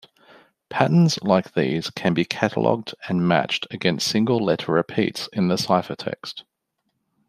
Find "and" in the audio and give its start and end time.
3.07-3.27